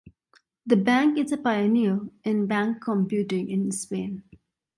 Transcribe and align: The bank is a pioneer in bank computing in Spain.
The 0.65 0.77
bank 0.77 1.19
is 1.19 1.31
a 1.31 1.37
pioneer 1.37 2.01
in 2.23 2.47
bank 2.47 2.81
computing 2.83 3.47
in 3.51 3.69
Spain. 3.71 4.23